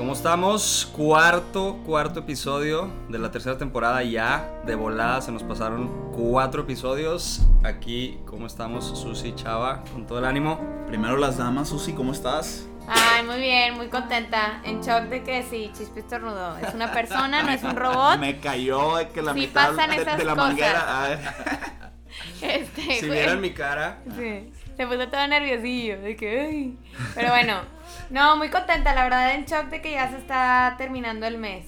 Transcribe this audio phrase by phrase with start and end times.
[0.00, 0.90] ¿Cómo estamos?
[0.96, 4.50] Cuarto, cuarto episodio de la tercera temporada ya.
[4.64, 7.42] De volada se nos pasaron cuatro episodios.
[7.64, 8.98] Aquí, ¿cómo estamos?
[8.98, 10.58] Susi, Chava, con todo el ánimo.
[10.86, 12.66] Primero las damas, Susi, ¿cómo estás?
[12.88, 14.62] Ay, muy bien, muy contenta.
[14.64, 16.56] En shock de que sí, Chispi estornudó.
[16.56, 18.16] Es una persona, no es un robot.
[18.20, 20.48] Me cayó de que la Sí mitad pasan de, esas de la cosas.
[20.48, 21.02] manguera.
[21.02, 21.18] ay.
[22.42, 23.18] Este, Si güey.
[23.18, 26.78] vieran mi cara, Sí, se puso todo nerviosillo, de que, ay.
[27.14, 27.60] Pero bueno,
[28.08, 31.66] no, muy contenta, la verdad, en shock de que ya se está terminando el mes.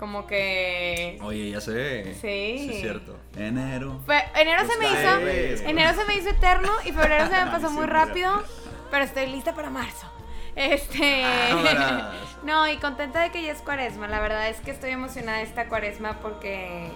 [0.00, 1.16] Como que...
[1.22, 2.14] Oye, ya sé.
[2.14, 2.70] Sí.
[2.70, 3.16] es cierto.
[3.36, 4.00] Enero.
[4.34, 5.68] Enero se me Está hizo...
[5.68, 8.42] Enero se me hizo eterno y febrero se me pasó muy rápido,
[8.90, 10.10] pero estoy lista para marzo.
[10.56, 11.22] Este...
[11.52, 12.14] Vámonos.
[12.44, 14.08] No, y contenta de que ya es cuaresma.
[14.08, 16.88] La verdad es que estoy emocionada de esta cuaresma porque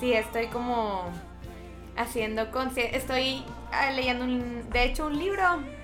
[0.00, 1.12] sí, estoy como
[1.96, 2.96] haciendo conciencia.
[2.96, 3.63] Estoy ah,
[3.94, 5.42] leyendo, un, de hecho, un libro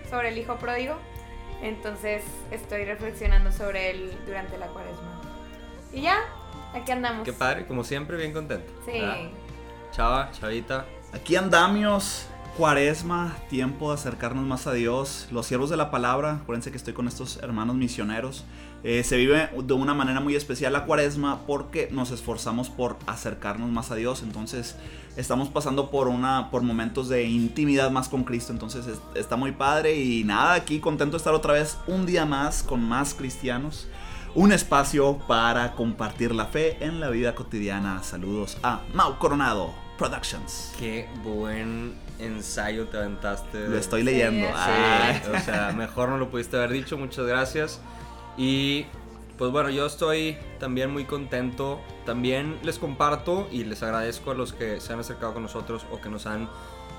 [0.08, 0.96] sobre el hijo pródigo.
[1.62, 5.20] Entonces estoy reflexionando sobre él durante la cuaresma.
[5.92, 6.18] Y ya,
[6.72, 7.24] aquí andamos.
[7.24, 8.72] Qué padre, como siempre, bien contento.
[8.86, 8.92] Sí.
[9.00, 9.16] ¿verdad?
[9.92, 10.86] Chava, Chavita.
[11.12, 12.29] Aquí andamios.
[12.64, 15.28] Cuaresma, tiempo de acercarnos más a Dios.
[15.32, 18.44] Los siervos de la palabra, acuérdense que estoy con estos hermanos misioneros.
[18.84, 23.70] Eh, se vive de una manera muy especial la cuaresma porque nos esforzamos por acercarnos
[23.70, 24.22] más a Dios.
[24.22, 24.76] Entonces
[25.16, 28.52] estamos pasando por, una, por momentos de intimidad más con Cristo.
[28.52, 32.26] Entonces es- está muy padre y nada, aquí contento de estar otra vez un día
[32.26, 33.88] más con más cristianos.
[34.34, 38.02] Un espacio para compartir la fe en la vida cotidiana.
[38.04, 40.72] Saludos a Mau Coronado Productions.
[40.78, 43.66] Qué buen ensayo te aventaste.
[43.68, 44.46] Lo estoy leyendo.
[44.46, 45.20] Sí, Ah.
[45.20, 47.80] Sí, o sea, mejor no lo pudiste haber dicho, muchas gracias.
[48.36, 48.86] Y
[49.36, 51.80] pues bueno, yo estoy también muy contento.
[52.06, 56.00] También les comparto y les agradezco a los que se han acercado con nosotros o
[56.00, 56.48] que nos han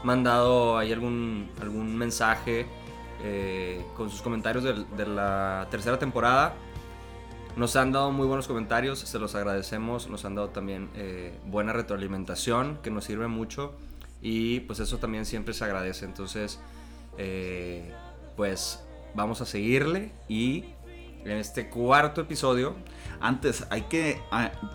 [0.03, 2.67] mandado ahí algún, algún mensaje
[3.23, 6.55] eh, con sus comentarios de, la tercera temporada.
[7.57, 10.09] Nos han dado muy buenos comentarios, se los agradecemos.
[10.09, 13.73] Nos han dado también eh, buena retroalimentación que nos sirve mucho.
[14.21, 16.05] Y pues eso también siempre se agradece.
[16.05, 16.59] Entonces,
[17.17, 17.91] eh,
[18.37, 18.83] pues
[19.15, 20.11] vamos a seguirle.
[20.29, 20.65] Y
[21.25, 22.75] en este cuarto episodio,
[23.21, 24.19] Antes, hay que.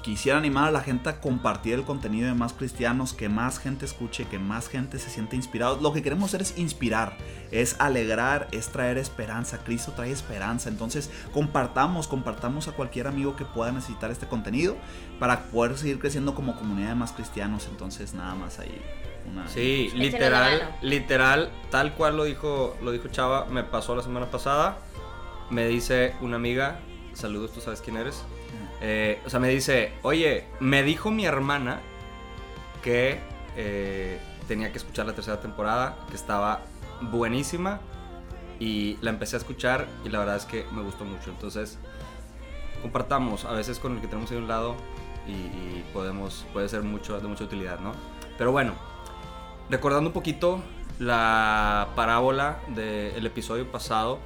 [0.03, 3.85] quisiera animar a la gente a compartir el contenido de más cristianos, que más gente
[3.85, 5.81] escuche, que más gente se siente inspirado.
[5.81, 7.17] Lo que queremos hacer es inspirar,
[7.51, 9.59] es alegrar, es traer esperanza.
[9.65, 10.69] Cristo trae esperanza.
[10.69, 14.77] Entonces, compartamos, compartamos a cualquier amigo que pueda necesitar este contenido
[15.19, 17.67] para poder seguir creciendo como comunidad de más cristianos.
[17.69, 18.81] Entonces, nada más ahí.
[19.29, 24.31] Una, sí, literal, literal, tal cual lo dijo, lo dijo Chava, me pasó la semana
[24.31, 24.79] pasada.
[25.51, 26.81] Me dice una amiga,
[27.17, 28.23] saludos, tú sabes quién eres.
[28.81, 31.81] Eh, o sea, me dice, oye, me dijo mi hermana
[32.83, 33.19] que
[33.57, 36.63] eh, tenía que escuchar la tercera temporada, que estaba
[37.01, 37.81] buenísima.
[38.59, 41.31] Y la empecé a escuchar y la verdad es que me gustó mucho.
[41.31, 41.79] Entonces,
[42.81, 44.77] compartamos a veces con el que tenemos ahí a un lado
[45.27, 47.93] y, y podemos, puede ser mucho, de mucha utilidad, ¿no?
[48.39, 48.73] Pero bueno,
[49.69, 50.63] recordando un poquito
[50.99, 54.19] la parábola del episodio pasado,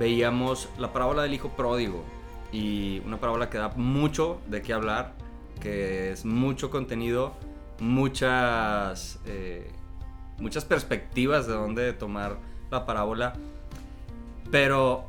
[0.00, 2.02] veíamos la parábola del hijo pródigo
[2.50, 5.12] y una parábola que da mucho de qué hablar,
[5.60, 7.34] que es mucho contenido,
[7.80, 9.70] muchas, eh,
[10.38, 12.38] muchas perspectivas de dónde tomar
[12.70, 13.34] la parábola,
[14.50, 15.04] pero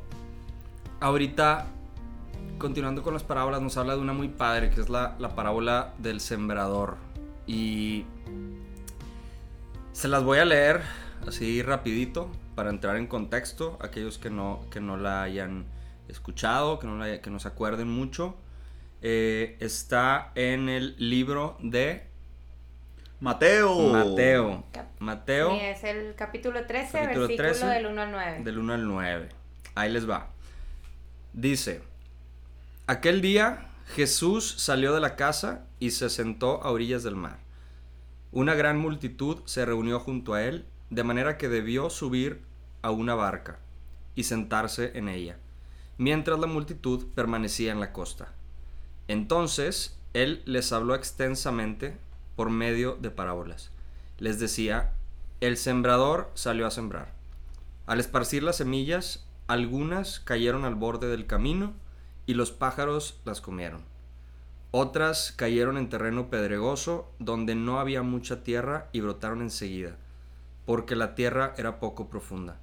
[1.00, 1.68] ahorita
[2.58, 5.94] continuando con las parábolas nos habla de una muy padre que es la, la parábola
[5.98, 6.96] del sembrador.
[7.46, 8.04] Y
[9.92, 10.82] se las voy a leer
[11.26, 15.64] así rapidito para entrar en contexto, aquellos que no, que no la hayan
[16.08, 18.36] escuchado, que no, la- que no se acuerden mucho.
[19.02, 22.06] Eh, está en el libro de
[23.20, 23.92] Mateo.
[23.92, 24.64] Mateo.
[24.72, 28.40] Cap- Mateo Sí, es el capítulo 13, Capítulo versículo 13, del 1 al 9.
[28.44, 29.28] del 1 al 9.
[29.74, 30.28] Ahí les va.
[31.32, 31.82] Dice,
[32.86, 37.38] aquel día Jesús salió de la casa y se sentó a orillas del mar.
[38.32, 42.42] Una gran multitud se reunió junto a él, de manera que debió subir
[42.82, 43.58] a una barca
[44.14, 45.38] y sentarse en ella,
[45.96, 48.34] mientras la multitud permanecía en la costa.
[49.08, 51.96] Entonces él les habló extensamente
[52.36, 53.70] por medio de parábolas.
[54.18, 54.92] Les decía,
[55.40, 57.14] el sembrador salió a sembrar.
[57.86, 61.72] Al esparcir las semillas, algunas cayeron al borde del camino
[62.26, 63.80] y los pájaros las comieron.
[64.72, 69.96] Otras cayeron en terreno pedregoso donde no había mucha tierra y brotaron enseguida,
[70.64, 72.58] porque la tierra era poco profunda.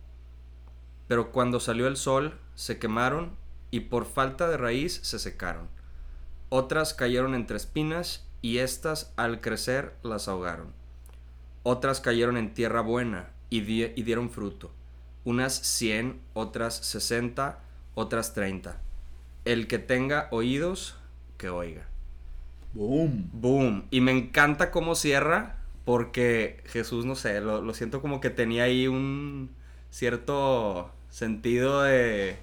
[1.07, 3.35] Pero cuando salió el sol, se quemaron
[3.71, 5.67] y por falta de raíz se secaron.
[6.49, 10.73] Otras cayeron entre espinas y éstas al crecer las ahogaron.
[11.63, 14.71] Otras cayeron en tierra buena y, y dieron fruto.
[15.25, 17.59] Unas cien, otras sesenta,
[17.95, 18.81] otras treinta.
[19.45, 20.95] El que tenga oídos,
[21.37, 21.87] que oiga.
[22.73, 23.29] Boom.
[23.33, 23.87] Boom.
[23.91, 25.57] Y me encanta cómo cierra,
[25.89, 29.49] porque Jesús, no sé, lo, lo siento como que tenía ahí un
[29.89, 32.37] cierto sentido de,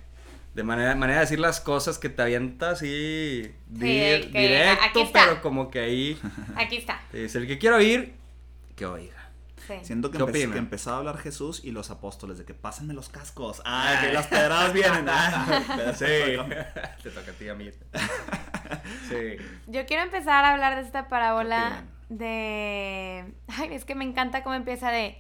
[0.55, 3.81] de manera, manera de decir las cosas que te avienta así di-
[4.25, 6.19] Sí, que directo, pero como que ahí
[6.57, 7.01] Aquí está.
[7.13, 8.15] te dice, el que quiera oír,
[8.75, 9.31] que oiga.
[9.65, 9.75] Sí.
[9.83, 12.95] Siento que, ¿Qué empe- que empezaba a hablar Jesús y los apóstoles de que pásenme
[12.95, 13.63] los cascos.
[13.65, 15.07] Ah, que las pedradas vienen.
[15.09, 16.05] Ah, Sí.
[17.05, 17.71] Te toca a ti, a mí.
[19.09, 19.37] Sí.
[19.69, 23.35] Yo quiero empezar a hablar de esta parábola ¿Qué de...
[23.49, 25.19] Ay, es que me encanta cómo empieza de...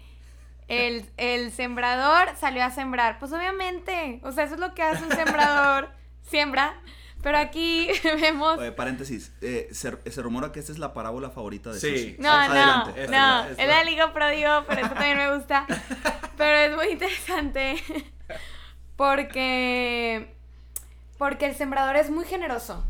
[0.68, 3.18] El, el sembrador salió a sembrar.
[3.20, 5.90] Pues obviamente, o sea, eso es lo que hace un sembrador.
[6.22, 6.74] Siembra.
[7.22, 7.88] Pero aquí
[8.20, 8.58] vemos...
[8.58, 9.32] Oye, paréntesis.
[9.42, 12.16] eh, se, se rumora que esta es la parábola favorita de Sí.
[12.18, 12.90] No, Adelante.
[12.96, 13.48] no, Esta, no.
[13.50, 13.62] esta.
[13.62, 15.66] Es la liga pródigo, pero eso también me gusta.
[16.36, 17.76] Pero es muy interesante
[18.96, 20.34] porque
[21.18, 22.84] porque el sembrador es muy generoso.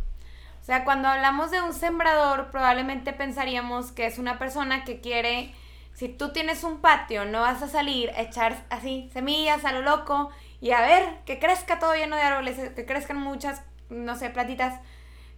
[0.67, 5.55] O sea, cuando hablamos de un sembrador, probablemente pensaríamos que es una persona que quiere,
[5.95, 9.83] si tú tienes un patio, no vas a salir a echar así semillas a lo
[9.83, 10.31] loco
[10.61, 14.81] y a ver que crezca todo lleno de árboles, que crezcan muchas, no sé, platitas,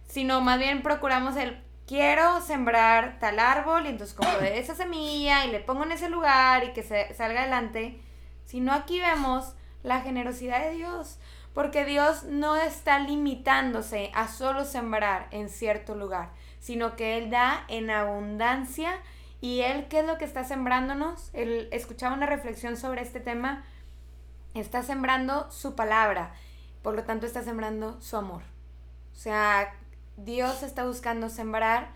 [0.07, 5.45] sino más bien procuramos el quiero sembrar tal árbol y entonces compro de esa semilla
[5.45, 8.01] y le pongo en ese lugar y que se salga adelante.
[8.45, 9.53] Sino aquí vemos
[9.83, 11.19] la generosidad de Dios,
[11.59, 16.29] porque Dios no está limitándose a solo sembrar en cierto lugar,
[16.61, 18.93] sino que Él da en abundancia
[19.41, 21.29] y Él, ¿qué es lo que está sembrándonos?
[21.33, 23.65] Él escuchaba una reflexión sobre este tema,
[24.53, 26.33] está sembrando su palabra,
[26.81, 28.43] por lo tanto está sembrando su amor.
[29.11, 29.75] O sea,
[30.15, 31.89] Dios está buscando sembrar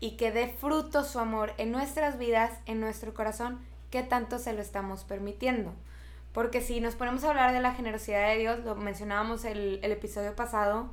[0.00, 3.60] y que dé fruto su amor en nuestras vidas, en nuestro corazón,
[3.90, 5.74] que tanto se lo estamos permitiendo.
[6.34, 9.92] Porque si nos ponemos a hablar de la generosidad de Dios, lo mencionábamos el, el
[9.92, 10.90] episodio pasado,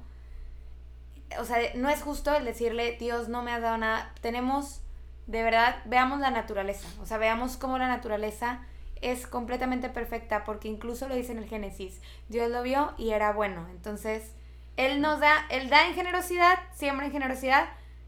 [1.40, 4.14] o sea, no es justo el decirle, Dios no me has dado nada.
[4.22, 4.82] Tenemos,
[5.28, 8.62] de verdad, veamos la naturaleza, o sea, veamos cómo la naturaleza
[9.02, 13.34] es completamente perfecta, porque incluso lo dice en el Génesis, Dios lo vio y era
[13.34, 13.68] bueno.
[13.72, 14.34] Entonces,
[14.78, 17.68] Él nos da, Él da en generosidad, siembra en generosidad,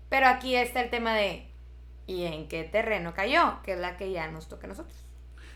[0.10, 1.48] pero aquí está el tema de,
[2.06, 3.60] ¿y en qué terreno cayó?
[3.64, 5.03] Que es la que ya nos toca a nosotros.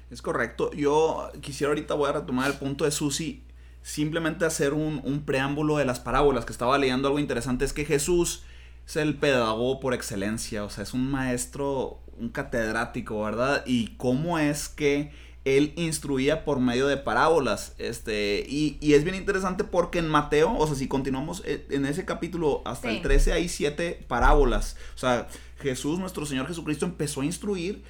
[0.09, 0.71] Es correcto.
[0.73, 3.43] Yo quisiera ahorita, voy a retomar el punto de Susi,
[3.81, 7.85] simplemente hacer un, un preámbulo de las parábolas, que estaba leyendo algo interesante, es que
[7.85, 8.43] Jesús
[8.87, 13.63] es el pedagogo por excelencia, o sea, es un maestro, un catedrático, ¿verdad?
[13.65, 15.11] Y cómo es que
[15.43, 20.53] él instruía por medio de parábolas, este, y, y es bien interesante porque en Mateo,
[20.57, 22.97] o sea, si continuamos eh, en ese capítulo hasta Sí.
[22.97, 25.27] el 13 hay siete parábolas, o sea,
[25.59, 27.81] Jesús, nuestro Señor Jesucristo, empezó a instruir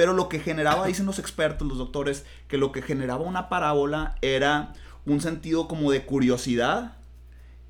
[0.00, 4.14] pero lo que generaba, dicen los expertos, los doctores, que lo que generaba una parábola
[4.22, 4.72] era
[5.04, 6.96] un sentido como de curiosidad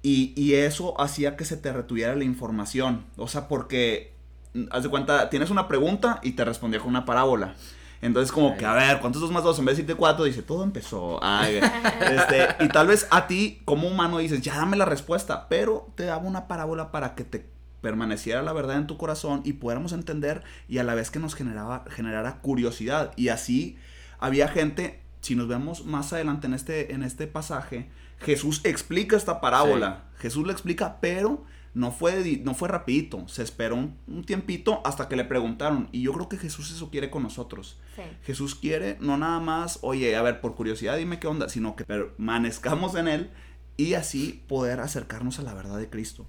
[0.01, 3.05] y, y eso hacía que se te retuviera la información.
[3.17, 4.15] O sea, porque,
[4.55, 7.57] mm, haz de cuenta, tienes una pregunta y te respondía con una parábola.
[8.01, 9.59] Entonces como que, a ver, ¿cuántos dos más dos?
[9.59, 11.19] En vez de decirte cuatro, dice, todo empezó.
[11.25, 11.57] Ay,
[12.01, 16.05] este, y tal vez a ti, como humano, dices, ya dame la respuesta, pero te
[16.05, 20.43] daba una parábola para que te permaneciera la verdad en tu corazón y pudiéramos entender
[20.69, 23.13] y a la vez que nos generaba, generara curiosidad.
[23.17, 23.77] Y así
[24.19, 29.41] había gente, si nos vemos más adelante en este, en este pasaje, Jesús explica esta
[29.41, 30.05] parábola.
[30.19, 33.27] Jesús la explica, pero no fue, no fue rapidito.
[33.29, 35.89] Se esperó un, un tiempito hasta que le preguntaron.
[35.93, 37.79] Y yo creo que Jesús eso quiere con nosotros.
[37.97, 38.03] Sí.
[38.25, 41.85] Jesús quiere no nada más, oye, a ver, por curiosidad dime qué onda, sino que
[41.85, 43.31] permanezcamos en Él
[43.77, 46.27] y así poder acercarnos a la verdad de Cristo.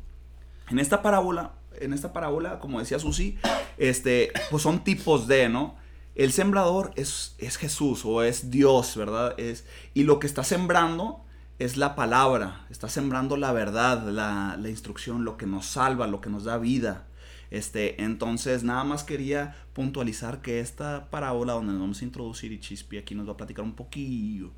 [0.72, 3.38] En esta parábola, en esta parábola, como decía Susi,
[3.78, 5.76] este, pues son tipos de, ¿no?
[6.16, 9.38] El sembrador es, es Jesús o es Dios, ¿verdad?
[9.38, 11.26] Es, y lo que está sembrando
[11.60, 16.22] es la palabra, está sembrando la verdad, la, la instrucción, lo que nos salva, lo
[16.22, 17.06] que nos da vida.
[17.50, 22.62] Este, entonces, nada más quería puntualizar que esta parábola donde nos vamos a introducir y
[22.62, 24.52] Chispi aquí nos va a platicar un poquillo,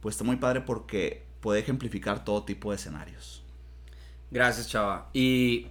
[0.00, 3.45] pues está muy padre porque puede ejemplificar todo tipo de escenarios.
[4.30, 5.08] Gracias, Chava.
[5.12, 5.68] Y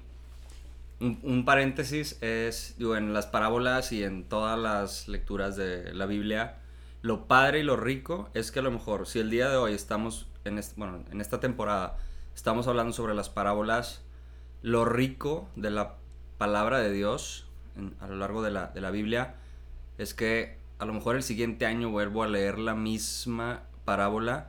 [0.99, 6.05] un, un paréntesis es, digo, en las parábolas y en todas las lecturas de la
[6.05, 6.57] Biblia,
[7.01, 9.73] lo padre y lo rico es que a lo mejor, si el día de hoy
[9.73, 11.97] estamos, en, bueno, en esta temporada,
[12.33, 14.01] estamos hablando sobre las parábolas,
[14.61, 15.95] lo rico de la
[16.37, 17.45] palabra de Dios
[17.99, 19.35] a lo largo de la, de la Biblia
[19.97, 24.47] es que a lo mejor el siguiente año vuelvo a leer la misma parábola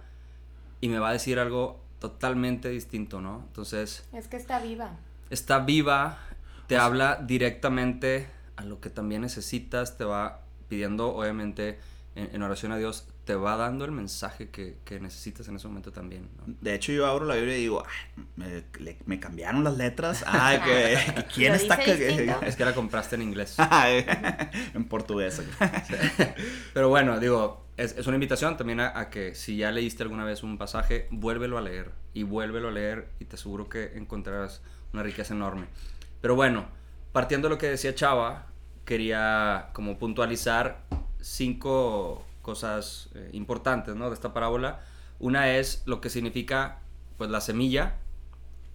[0.80, 3.42] y me va a decir algo totalmente distinto, ¿no?
[3.46, 4.96] Entonces, Es que está viva.
[5.30, 6.18] está viva,
[6.66, 11.78] te habla directamente a lo que también necesitas, te va pidiendo, obviamente,
[12.14, 15.66] en, en oración a Dios, te va dando el mensaje que, que necesitas en ese
[15.66, 16.54] momento también, ¿no?
[16.60, 20.24] De hecho, yo abro la Biblia y digo, "Ay, me, le- me cambiaron las letras.
[20.26, 21.76] Ay, que, que ¿quién está?
[21.76, 22.32] que-.
[22.46, 23.56] Es que la compraste en inglés.
[23.58, 24.06] Ay,
[24.74, 25.42] en portugués.
[26.72, 30.42] Pero bueno, digo, es, es una invitación también a, que si ya leíste alguna vez
[30.42, 35.02] un pasaje, vuélvelo a leer y vuélvelo a leer y te aseguro que encontrarás una
[35.02, 35.66] riqueza enorme.
[36.20, 36.66] Pero bueno,
[37.12, 38.46] partiendo de lo que decía Chava,
[38.84, 40.84] quería como puntualizar
[41.20, 44.08] cinco cosas eh, importantes ¿no?
[44.08, 44.80] de esta parábola.
[45.18, 46.78] Una es lo que significa
[47.18, 47.96] pues la semilla,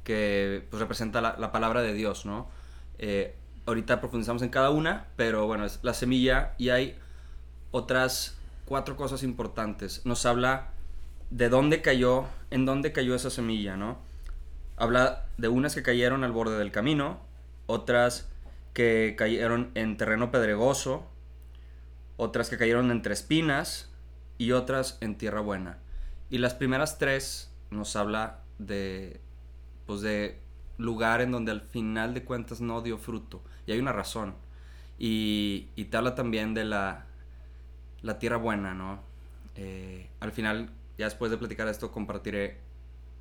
[0.03, 2.49] que pues, representa la, la palabra de Dios, ¿no?
[2.97, 6.97] Eh, ahorita profundizamos en cada una, pero bueno, es la semilla y hay
[7.71, 8.40] otras
[8.71, 10.05] cuatro cosas importantes.
[10.05, 10.69] Nos habla
[11.29, 13.97] de dónde cayó, en dónde cayó esa semilla, ¿no?
[14.77, 17.19] Habla de unas que cayeron al borde del camino,
[17.65, 18.29] otras
[18.71, 21.05] que cayeron en terreno pedregoso,
[22.15, 23.91] otras que cayeron entre espinas
[24.37, 25.79] y otras en tierra buena.
[26.29, 29.19] Y las primeras tres nos habla de,
[29.85, 30.39] pues de
[30.77, 33.41] lugar en donde al final de cuentas no dio fruto.
[33.67, 34.33] Y hay una razón.
[34.97, 37.07] Y, y te habla también de la,
[38.01, 38.99] la tierra buena, ¿no?
[39.55, 42.57] Eh, al final, ya después de platicar esto, compartiré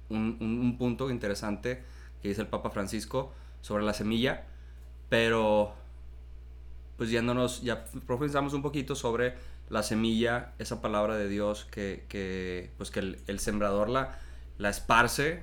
[0.09, 1.83] un, un- un punto interesante
[2.23, 3.33] que dice el Papa Francisco
[3.63, 4.47] sobre la semilla,
[5.09, 5.75] pero
[6.97, 9.35] pues yéndonos, ya profundizamos un poquito sobre
[9.71, 14.19] la semilla, esa palabra de Dios que, que, pues que el, el sembrador la,
[14.59, 15.43] la esparce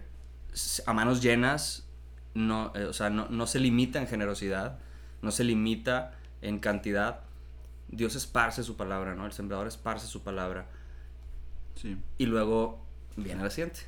[0.86, 1.88] a manos llenas,
[2.34, 4.78] no, eh, o sea, no, no se limita en generosidad,
[5.22, 7.22] no se limita en cantidad.
[7.90, 9.26] Dios esparce su palabra, ¿no?
[9.26, 10.68] El sembrador esparce su palabra.
[11.76, 11.98] Sí.
[12.18, 12.84] Y luego
[13.16, 13.82] viene la siguiente.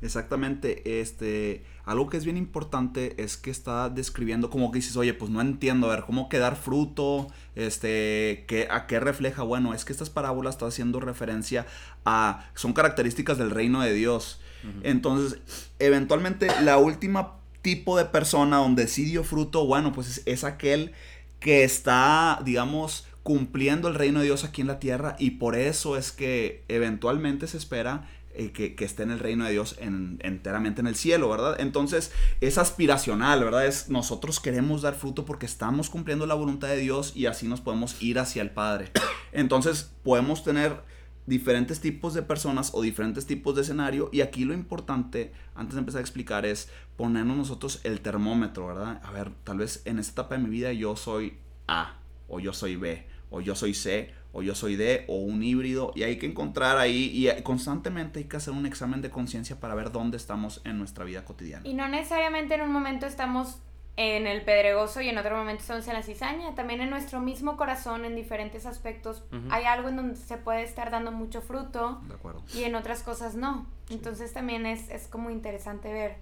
[0.00, 5.12] Exactamente, este, algo que es bien importante es que está describiendo como que dices, oye,
[5.12, 7.26] pues no entiendo, a ver, cómo quedar fruto,
[7.56, 11.66] este, ¿qué, a qué refleja, bueno, es que estas parábolas están haciendo referencia
[12.04, 14.40] a, son características del reino de Dios.
[14.82, 15.40] Entonces,
[15.78, 20.92] eventualmente, la última tipo de persona donde sí dio fruto, bueno, pues es, es aquel
[21.40, 25.96] que está, digamos, cumpliendo el reino de Dios aquí en la tierra y por eso
[25.96, 30.18] es que eventualmente se espera eh, que, que esté en el reino de Dios en-
[30.22, 31.56] enteramente en el cielo, ¿verdad?
[31.60, 33.66] Entonces es aspiracional, ¿verdad?
[33.66, 37.60] Es nosotros queremos dar fruto porque estamos cumpliendo la voluntad de Dios y así nos
[37.60, 38.90] podemos ir hacia el Padre.
[39.32, 40.80] Entonces podemos tener
[41.26, 45.80] diferentes tipos de personas o diferentes tipos de escenario y aquí lo importante antes de
[45.80, 49.02] empezar a explicar es ponernos nosotros el termómetro, ¿verdad?
[49.04, 51.97] A ver, tal vez en esta etapa de mi vida yo soy A
[52.28, 55.92] o yo soy B o yo soy C o yo soy D o un híbrido
[55.94, 59.74] y hay que encontrar ahí y constantemente hay que hacer un examen de conciencia para
[59.74, 61.66] ver dónde estamos en nuestra vida cotidiana.
[61.66, 63.58] Y no necesariamente en un momento estamos
[63.96, 66.54] en el pedregoso y en otro momento estamos en la cizaña.
[66.54, 70.92] También en nuestro mismo corazón, en diferentes aspectos, hay algo en donde se puede estar
[70.92, 72.44] dando mucho fruto De acuerdo.
[72.54, 73.66] y en otras cosas no.
[73.90, 76.16] Entonces también es, es como interesante ver,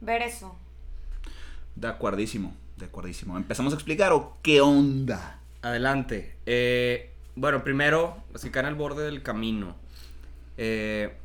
[0.00, 0.54] ver eso.
[1.74, 3.36] De acuerdísimo, de acuerdísimo.
[3.36, 5.38] ¿Empezamos a explicar o qué onda?
[5.62, 6.36] Adelante.
[6.46, 9.76] Eh, bueno, primero, los que caen al borde del camino.
[10.58, 11.16] Eh,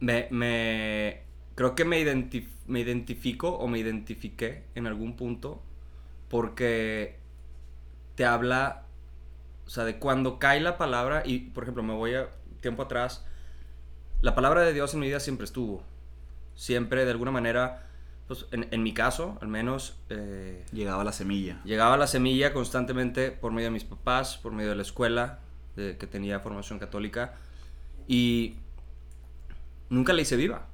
[0.00, 1.22] me, me-
[1.54, 2.04] creo que me,
[2.66, 5.62] me identifico o me identifiqué en algún punto
[6.28, 7.16] porque
[8.16, 8.82] te habla,
[9.66, 12.28] o sea, de cuando cae la palabra y, por ejemplo, me voy a
[12.60, 13.24] tiempo atrás,
[14.20, 15.82] la palabra de Dios en mi vida siempre estuvo.
[16.56, 17.88] Siempre, de alguna manera,
[18.30, 19.96] pues en, en mi caso, al menos...
[20.08, 21.60] eh, Llegaba la semilla.
[21.64, 25.40] Llegaba la semilla constantemente por medio de mis papás, por medio de la escuela,
[25.74, 27.34] de- que tenía formación católica,
[28.06, 28.54] y
[29.88, 30.66] nunca la hice viva.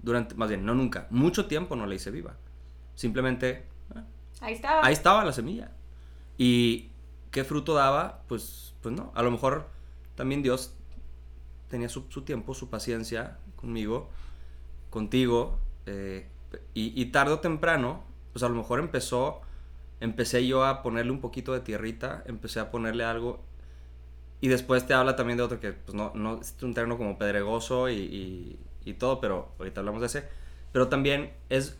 [0.00, 2.34] Durante, más bien, no nunca, mucho tiempo no la hice viva.
[2.94, 3.64] Simplemente,
[3.96, 4.02] eh,
[4.40, 4.86] Ahí estaba.
[4.86, 5.72] ahí estaba la semilla.
[6.38, 6.88] ¿Y
[7.32, 8.22] qué fruto daba?
[8.28, 9.68] Pues, pues no, a lo mejor
[10.14, 10.74] también Dios
[11.68, 14.08] tenía su, su tiempo, su paciencia conmigo,
[14.90, 16.28] contigo, eh,
[16.74, 19.40] y, y tarde o temprano, pues a lo mejor empezó,
[20.00, 23.40] empecé yo a ponerle un poquito de tierrita, empecé a ponerle algo,
[24.40, 27.16] Y después te habla también de otro que, pues, no, no es un terreno como
[27.16, 30.28] pedregoso y, y, y todo, pero ahorita hablamos de ese.
[30.72, 31.78] Pero también es,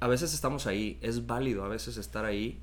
[0.00, 2.62] a veces estamos ahí, es válido a veces estar ahí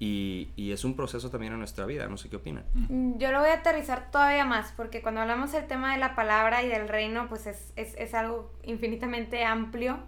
[0.00, 2.64] y, y, es un proceso también en nuestra vida, no sé qué opinan.
[2.72, 6.14] Mm, yo lo voy a aterrizar todavía más, porque cuando hablamos del tema de la
[6.16, 10.00] palabra y del reino, pues es, es, es algo infinitamente amplio.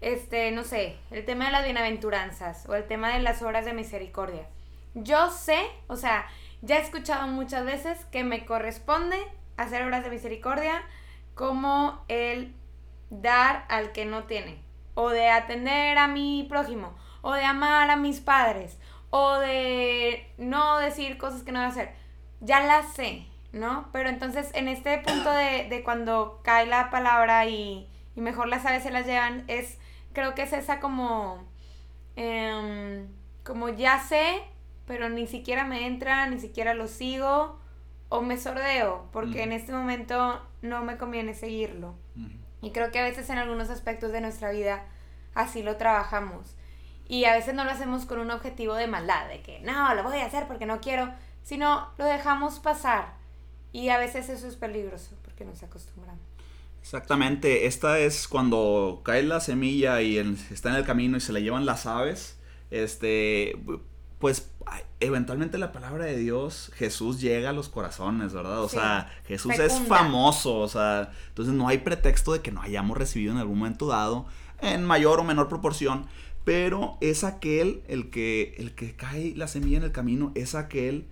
[0.00, 3.74] Este, no sé, el tema de las bienaventuranzas o el tema de las obras de
[3.74, 4.46] misericordia.
[4.94, 6.26] Yo sé, o sea,
[6.62, 9.18] ya he escuchado muchas veces que me corresponde
[9.56, 10.82] hacer obras de misericordia
[11.34, 12.54] como el
[13.10, 14.62] dar al que no tiene,
[14.94, 18.78] o de atender a mi prójimo, o de amar a mis padres,
[19.10, 21.94] o de no decir cosas que no voy a hacer.
[22.40, 23.88] Ya las sé, ¿no?
[23.92, 28.64] Pero entonces en este punto de, de cuando cae la palabra y, y, mejor las
[28.64, 29.78] aves se las llevan, es,
[30.12, 31.44] creo que es esa como,
[32.16, 33.06] eh,
[33.44, 34.42] como ya sé,
[34.86, 37.58] pero ni siquiera me entra, ni siquiera lo sigo,
[38.08, 41.94] o me sordeo, porque en este momento no me conviene seguirlo.
[42.60, 44.84] Y creo que a veces en algunos aspectos de nuestra vida
[45.34, 46.56] así lo trabajamos.
[47.06, 50.02] Y a veces no lo hacemos con un objetivo de maldad, de que no, lo
[50.02, 51.12] voy a hacer porque no quiero,
[51.42, 53.14] sino lo dejamos pasar.
[53.72, 56.29] Y a veces eso es peligroso porque nos acostumbramos.
[56.82, 60.18] Exactamente, esta es cuando cae la semilla y
[60.50, 62.38] está en el camino y se la llevan las aves.
[62.70, 63.56] Este,
[64.18, 64.50] pues
[65.00, 68.62] eventualmente la palabra de Dios, Jesús llega a los corazones, ¿verdad?
[68.62, 72.98] O sea, Jesús es famoso, o sea, entonces no hay pretexto de que no hayamos
[72.98, 74.26] recibido en algún momento dado,
[74.60, 76.06] en mayor o menor proporción,
[76.44, 81.06] pero es aquel, el que, el que cae la semilla en el camino, es aquel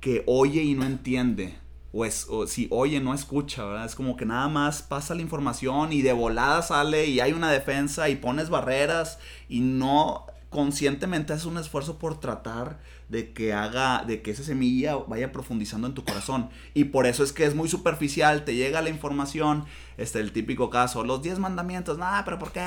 [0.00, 1.56] que oye y no entiende.
[1.96, 3.86] O, es, o si oye, no escucha, ¿verdad?
[3.86, 7.52] Es como que nada más pasa la información y de volada sale y hay una
[7.52, 14.04] defensa y pones barreras y no conscientemente haces un esfuerzo por tratar de que haga,
[14.06, 16.48] de que esa semilla vaya profundizando en tu corazón.
[16.74, 19.64] Y por eso es que es muy superficial, te llega la información,
[19.96, 22.64] este, el típico caso, los 10 mandamientos, nada, pero ¿por qué?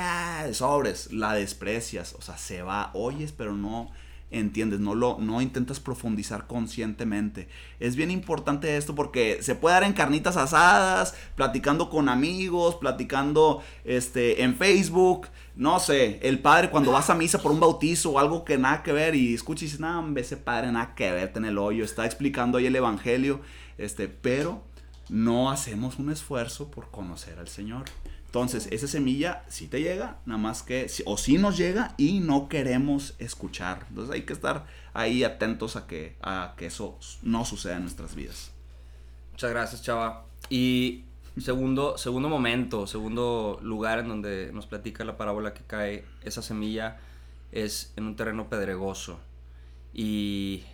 [0.52, 3.90] Sobres, la desprecias, o sea, se va, oyes, pero no
[4.30, 7.48] entiendes, no lo no intentas profundizar conscientemente.
[7.80, 13.62] Es bien importante esto porque se puede dar en carnitas asadas, platicando con amigos, platicando
[13.84, 18.18] este en Facebook, no sé, el padre cuando vas a misa por un bautizo o
[18.18, 21.58] algo que nada que ver y escuchas "No, ese padre nada que ver en el
[21.58, 23.40] hoyo, está explicando ahí el evangelio."
[23.78, 24.62] Este, pero
[25.08, 27.84] no hacemos un esfuerzo por conocer al Señor.
[28.28, 32.50] Entonces, esa semilla sí te llega, nada más que, o sí nos llega y no
[32.50, 33.86] queremos escuchar.
[33.88, 38.14] Entonces hay que estar ahí atentos a que, a que eso no suceda en nuestras
[38.14, 38.50] vidas.
[39.32, 40.26] Muchas gracias, Chava.
[40.50, 41.04] Y
[41.38, 46.98] segundo, segundo momento, segundo lugar en donde nos platica la parábola que cae esa semilla
[47.50, 49.20] es en un terreno pedregoso.
[49.94, 50.64] Y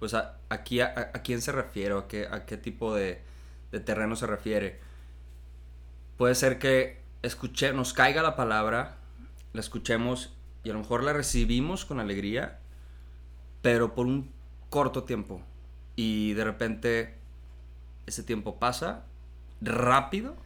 [0.00, 0.14] pues
[0.50, 3.22] aquí a, quién se refiere, a qué, a qué tipo de,
[3.72, 4.80] de terreno se refiere
[6.16, 8.96] puede ser que escuche, nos caiga la palabra,
[9.52, 12.58] la escuchemos y a lo mejor la recibimos con alegría,
[13.62, 14.30] pero por un
[14.70, 15.40] corto tiempo.
[15.96, 17.14] Y de repente
[18.06, 19.04] ese tiempo pasa
[19.60, 20.36] rápido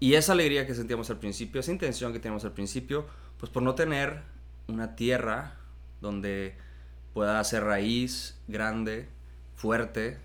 [0.00, 3.06] y esa alegría que sentíamos al principio, esa intención que teníamos al principio,
[3.38, 4.22] pues por no tener
[4.68, 5.54] una tierra
[6.00, 6.56] donde
[7.14, 9.08] pueda hacer raíz grande,
[9.56, 10.18] fuerte,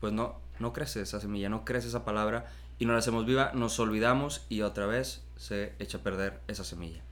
[0.00, 2.46] pues no, no crece esa semilla, no crece esa palabra
[2.78, 6.64] y no la hacemos viva, nos olvidamos y otra vez se echa a perder esa
[6.64, 7.02] semilla.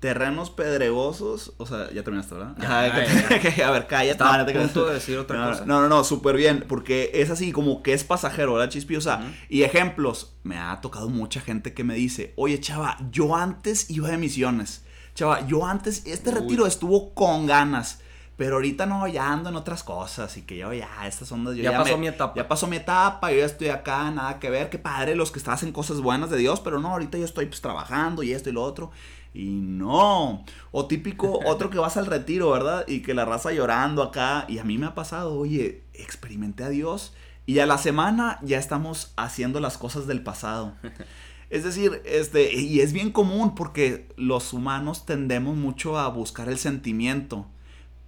[0.00, 2.54] Terrenos pedregosos, o sea, ya terminaste, ¿verdad?
[2.64, 4.12] a ver, cállate.
[4.12, 5.66] Estaba a punto de decir otra no, cosa.
[5.66, 9.20] No, no, no, súper bien, porque es así como que es pasajero, ¿verdad, Chispiosa?
[9.48, 14.08] Y ejemplos, me ha tocado mucha gente que me dice, oye, chava, yo antes iba
[14.08, 14.84] de misiones.
[15.16, 18.00] Chava, yo antes, este retiro estuvo con ganas.
[18.38, 21.54] Pero ahorita no, ya ando en otras cosas y que yo ya, estas son Yo
[21.54, 22.34] ya, pasó mi etapa.
[22.36, 24.70] Ya pasó mi etapa, yo ya estoy acá, nada que ver.
[24.70, 27.60] Qué padre los que hacen cosas buenas de Dios, pero no, ahorita yo estoy pues
[27.60, 28.92] trabajando y esto y lo otro.
[29.34, 30.44] Y no.
[30.70, 32.84] O típico, otro que vas al retiro, ¿verdad?
[32.86, 34.44] Y que la raza llorando acá.
[34.46, 37.14] Y a mí me ha pasado, oye, experimenté a Dios.
[37.44, 40.74] Y a la semana ya estamos haciendo las cosas del pasado.
[41.50, 46.58] Es decir, este, y es bien común porque los humanos tendemos mucho a buscar el
[46.58, 47.46] sentimiento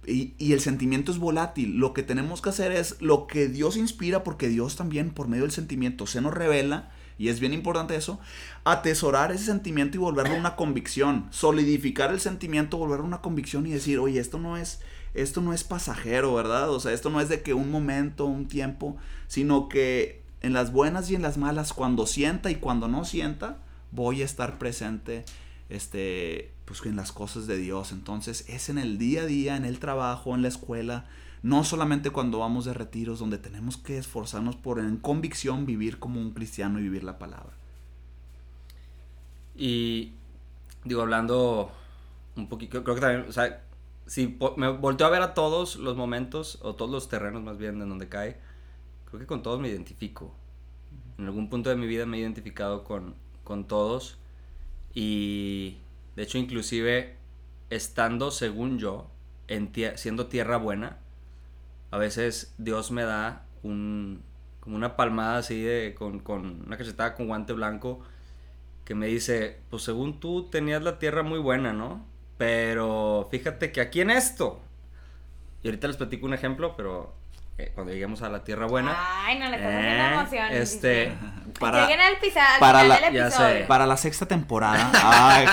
[0.05, 1.77] y, el sentimiento es volátil.
[1.77, 5.43] Lo que tenemos que hacer es lo que Dios inspira, porque Dios también por medio
[5.43, 8.19] del sentimiento se nos revela, y es bien importante eso,
[8.63, 13.99] atesorar ese sentimiento y volverlo una convicción, solidificar el sentimiento, volverlo una convicción y decir,
[13.99, 14.79] oye, esto no es,
[15.13, 16.71] esto no es pasajero, ¿verdad?
[16.71, 20.71] O sea, esto no es de que un momento, un tiempo, sino que en las
[20.71, 23.59] buenas y en las malas, cuando sienta y cuando no sienta,
[23.91, 25.23] voy a estar presente
[25.71, 27.91] este, pues en las cosas de Dios.
[27.91, 31.05] Entonces es en el día a día, en el trabajo, en la escuela,
[31.43, 36.19] no solamente cuando vamos de retiros, donde tenemos que esforzarnos por en convicción vivir como
[36.19, 37.53] un cristiano y vivir la palabra.
[39.55, 40.13] Y
[40.83, 41.71] digo, hablando
[42.35, 43.63] un poquito, creo que también, o sea,
[44.05, 47.81] si me volteo a ver a todos los momentos, o todos los terrenos más bien
[47.81, 48.37] en donde cae,
[49.05, 50.33] creo que con todos me identifico.
[51.17, 54.17] En algún punto de mi vida me he identificado con, con todos.
[54.93, 55.77] Y
[56.15, 57.15] de hecho, inclusive
[57.69, 59.09] estando, según yo,
[59.47, 60.97] en siendo tierra buena,
[61.91, 64.23] a veces Dios me da un,
[64.59, 68.01] como una palmada así de, con, con una cachetada con guante blanco
[68.85, 72.05] que me dice, pues según tú tenías la tierra muy buena, ¿no?
[72.37, 74.61] Pero fíjate que aquí en esto,
[75.63, 77.13] y ahorita les platico un ejemplo, pero
[77.57, 78.95] eh, cuando lleguemos a la tierra buena.
[78.97, 80.47] Ay, no le haciendo eh, emoción.
[80.51, 81.13] Este.
[81.61, 83.67] Para, Lleguen al, pisar, para, la, episodio.
[83.67, 84.91] para la sexta temporada.
[84.93, 85.45] Ay,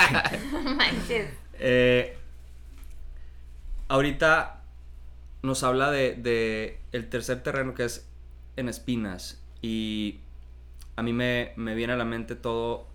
[1.59, 2.17] eh,
[3.87, 4.61] ahorita
[5.43, 8.09] nos habla de, de, el tercer terreno que es
[8.57, 9.41] en espinas.
[9.61, 10.19] Y
[10.95, 12.89] a mí me, me viene a la mente todo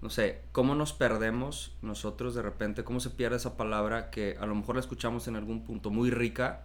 [0.00, 4.46] no sé, cómo nos perdemos nosotros de repente, cómo se pierde esa palabra que a
[4.46, 6.62] lo mejor la escuchamos en algún punto muy rica,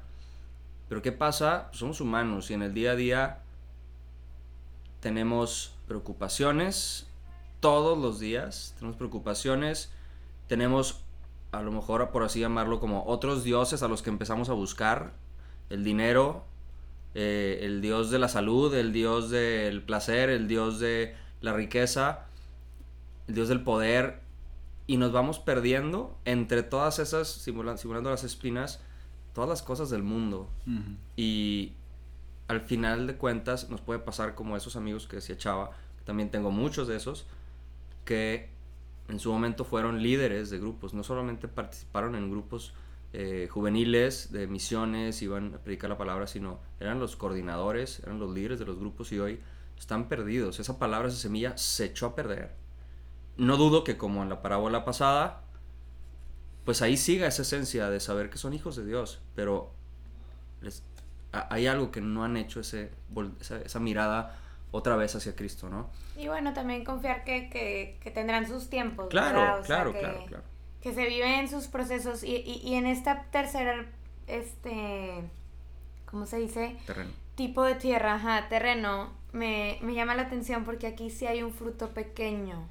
[0.88, 1.68] pero ¿qué pasa?
[1.70, 3.43] Pues somos humanos y en el día a día
[5.04, 7.08] tenemos preocupaciones
[7.60, 9.92] todos los días, tenemos preocupaciones,
[10.48, 11.04] tenemos
[11.52, 15.12] a lo mejor por así llamarlo como otros dioses a los que empezamos a buscar,
[15.70, 16.46] el dinero,
[17.16, 22.28] eh, el dios de la salud, el dios del placer, el dios de la riqueza,
[23.28, 24.22] el dios del poder,
[24.88, 28.80] y nos vamos perdiendo entre todas esas, simulando, las espinas,
[29.34, 30.50] todas las cosas del mundo.
[31.18, 31.74] Y
[32.54, 35.72] al final de cuentas nos puede pasar como esos amigos que decía Chava,
[36.06, 37.26] también tengo muchos de esos,
[38.06, 38.50] que
[39.08, 42.74] en su momento fueron líderes de grupos, no solamente participaron en grupos
[43.14, 48.34] eh, juveniles de misiones, iban a predicar la palabra, sino eran los coordinadores, eran los
[48.34, 49.40] líderes de los grupos y hoy
[49.78, 50.60] están perdidos.
[50.60, 52.64] Esa palabra, esa semilla se echó a perder
[53.38, 55.42] no dudo que como en la parábola pasada,
[56.66, 59.72] pues ahí siga esa esencia de saber que son hijos de Dios, pero
[61.50, 62.92] hay algo que no han hecho ese,
[63.66, 64.40] esa, mirada
[64.72, 65.90] otra vez hacia Cristo, ¿no?
[66.16, 69.08] Y bueno, también confiar que, tendrán sus tiempos.
[69.10, 70.44] Claro, claro, claro, claro.
[70.82, 73.86] Que se viven sus procesos y, y, en esta tercera,
[74.28, 75.24] este,
[76.06, 76.78] ¿cómo se dice?
[76.86, 77.12] Terreno.
[77.36, 81.52] Tipo de tierra, ajá, terreno, me, me llama la atención porque aquí sí hay un
[81.52, 82.68] fruto pequeño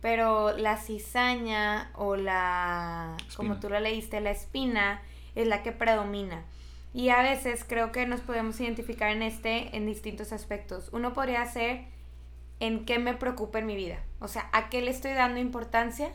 [0.00, 5.02] pero la cizaña o la, como tú lo leíste, la espina
[5.34, 6.42] es la que predomina.
[6.92, 10.88] Y a veces creo que nos podemos identificar en este en distintos aspectos.
[10.92, 11.86] Uno podría ser
[12.58, 16.12] en qué me preocupa en mi vida, o sea, a qué le estoy dando importancia,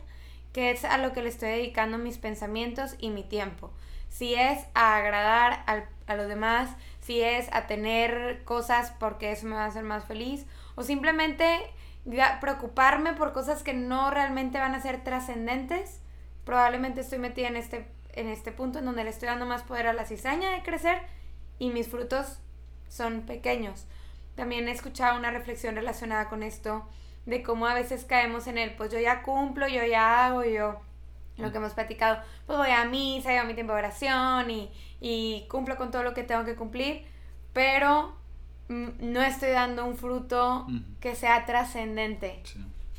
[0.54, 3.72] qué es a lo que le estoy dedicando mis pensamientos y mi tiempo.
[4.10, 5.66] Si es a agradar
[6.08, 6.70] a los demás,
[7.02, 11.60] si es a tener cosas porque eso me va a hacer más feliz, o simplemente
[12.40, 16.02] preocuparme por cosas que no realmente van a ser trascendentes,
[16.46, 19.88] probablemente estoy metida en este, en este punto en donde le estoy dando más poder
[19.88, 21.00] a la cizaña de crecer
[21.60, 22.40] y mis frutos
[22.88, 23.86] son pequeños.
[24.36, 26.88] También he escuchado una reflexión relacionada con esto
[27.26, 30.80] de cómo a veces caemos en el, pues yo ya cumplo, yo ya hago, yo
[31.38, 35.46] lo que hemos platicado, pues voy a misa, llevo mi tiempo de oración y, y
[35.50, 37.06] cumplo con todo lo que tengo que cumplir,
[37.52, 38.16] pero
[38.68, 40.66] no estoy dando un fruto
[41.00, 42.42] que sea trascendente,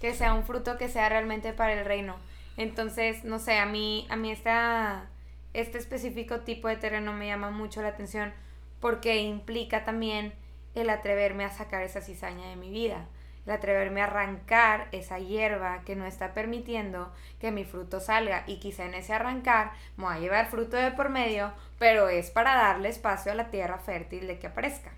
[0.00, 2.16] que sea un fruto que sea realmente para el reino.
[2.56, 5.08] Entonces, no sé, a mí, a mí esta,
[5.52, 8.32] este específico tipo de terreno me llama mucho la atención
[8.80, 10.32] porque implica también
[10.74, 13.06] el atreverme a sacar esa cizaña de mi vida,
[13.46, 18.58] el atreverme a arrancar esa hierba que no está permitiendo que mi fruto salga y
[18.58, 22.54] quizá en ese arrancar me va a llevar fruto de por medio, pero es para
[22.54, 24.92] darle espacio a la tierra fértil de que aparezca.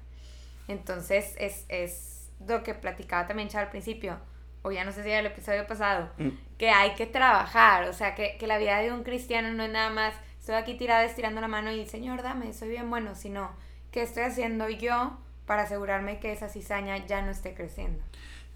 [0.66, 4.18] Entonces es, es lo que platicaba también Char al principio,
[4.62, 6.28] o ya no sé si era el episodio pasado, mm.
[6.58, 9.70] que hay que trabajar, o sea, que, que, la vida de un cristiano no es
[9.70, 13.50] nada más, estoy aquí tirada estirando la mano y, Señor, dame, soy bien bueno, sino,
[13.90, 18.02] ¿qué estoy haciendo yo para asegurarme que esa cizaña ya no esté creciendo?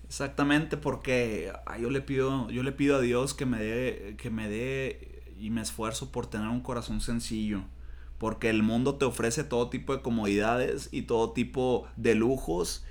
[0.06, 4.48] Exactamente, porque yo le pido, yo le pido a Dios que me dé, que me
[4.48, 7.62] dé y me esfuerzo por tener un corazón sencillo
[8.22, 12.84] porque el mundo te ofrece todo tipo de comodidades y todo tipo de lujos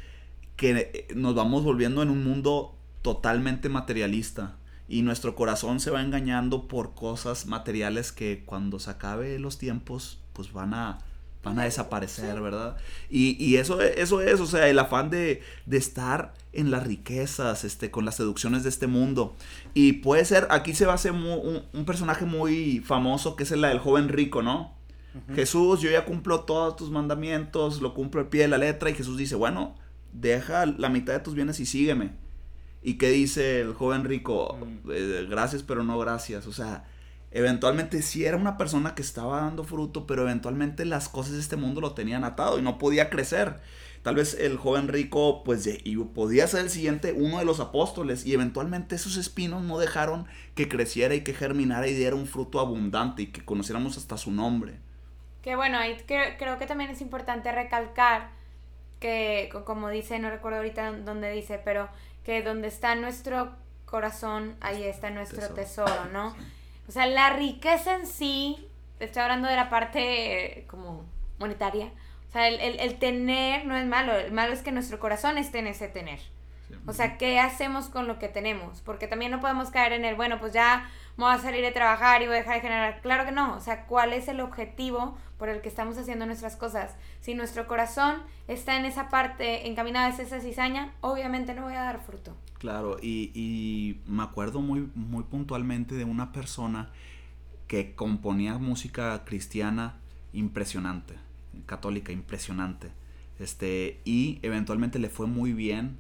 [0.58, 4.56] que nos vamos volviendo en un mundo totalmente materialista
[4.88, 10.20] y nuestro corazón se va engañando por cosas materiales que cuando se acabe los tiempos
[10.34, 11.00] pues van a
[11.44, 12.78] van a desaparecer, ¿verdad?
[13.10, 17.64] Y, y, eso, eso es, o sea, el afán de, de, estar en las riquezas,
[17.64, 19.36] este, con las seducciones de este mundo.
[19.74, 23.52] Y puede ser, aquí se va a hacer un, un, personaje muy famoso que es
[23.52, 24.76] el del joven rico, ¿no?
[25.36, 28.94] Jesús, yo ya cumplo todos tus mandamientos, lo cumplo al pie de la letra y
[28.94, 29.76] Jesús dice, bueno,
[30.14, 32.12] deja la mitad de tus bienes y sígueme.
[32.82, 34.58] ¿Y qué dice el joven rico?
[34.60, 34.92] Mm.
[34.92, 36.48] Eh, gracias, pero no gracias.
[36.48, 36.86] O sea,
[37.32, 41.58] eventualmente sí era una persona que estaba dando fruto, pero eventualmente las cosas de este
[41.58, 43.60] mundo lo tenían atado y no podía crecer.
[44.04, 48.26] Tal vez el joven rico, pues, y podía ser el siguiente, uno de los apóstoles,
[48.26, 52.60] y eventualmente esos espinos no dejaron que creciera y que germinara y diera un fruto
[52.60, 54.80] abundante y que conociéramos hasta su nombre.
[55.44, 58.32] Que bueno, ahí creo, que también es importante recalcar
[59.00, 61.88] que, como dice, no recuerdo ahorita dónde dice, pero
[62.24, 63.52] que donde está nuestro
[63.86, 66.36] corazón, ahí está nuestro tesoro, ¿no?
[66.88, 68.68] O sea, la riqueza en sí,
[69.00, 71.06] estoy hablando de la parte como
[71.40, 71.92] monetaria,
[72.30, 75.68] o sea, el, tener no es malo, el malo es que nuestro corazón esté en
[75.68, 76.20] ese tener.
[76.88, 78.80] O sea, ¿qué hacemos con lo que tenemos?
[78.80, 82.22] Porque también no podemos caer en el, bueno, pues ya voy a salir de trabajar
[82.22, 83.02] y voy a dejar de generar.
[83.02, 83.56] Claro que no.
[83.56, 86.96] O sea, ¿cuál es el objetivo por el que estamos haciendo nuestras cosas?
[87.22, 91.82] Si nuestro corazón está en esa parte encaminada hacia esa cizaña, obviamente no voy a
[91.82, 92.36] dar fruto.
[92.60, 96.90] Claro, y, y me acuerdo muy, muy puntualmente de una persona
[97.68, 99.98] que componía música cristiana
[100.34, 101.16] impresionante,
[101.66, 102.92] católica impresionante.
[103.40, 105.98] Este, y eventualmente le fue muy bien